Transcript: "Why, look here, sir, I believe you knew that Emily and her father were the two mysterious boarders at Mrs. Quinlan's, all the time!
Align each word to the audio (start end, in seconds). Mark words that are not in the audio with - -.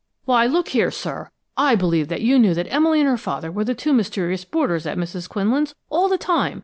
"Why, 0.25 0.47
look 0.47 0.69
here, 0.69 0.89
sir, 0.89 1.29
I 1.55 1.75
believe 1.75 2.11
you 2.11 2.39
knew 2.39 2.55
that 2.55 2.65
Emily 2.71 3.01
and 3.01 3.07
her 3.07 3.19
father 3.19 3.51
were 3.51 3.63
the 3.63 3.75
two 3.75 3.93
mysterious 3.93 4.43
boarders 4.43 4.87
at 4.87 4.97
Mrs. 4.97 5.29
Quinlan's, 5.29 5.75
all 5.91 6.09
the 6.09 6.17
time! 6.17 6.59